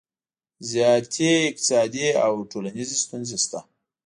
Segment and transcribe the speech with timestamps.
[0.71, 3.59] زیاتې اقتصادي او ټولنیزې ستونزې شته